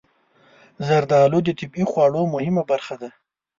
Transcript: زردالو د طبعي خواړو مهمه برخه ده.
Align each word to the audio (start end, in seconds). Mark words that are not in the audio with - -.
زردالو 0.87 1.39
د 1.43 1.49
طبعي 1.59 1.85
خواړو 1.91 2.21
مهمه 2.33 2.63
برخه 2.71 2.95
ده. 3.01 3.09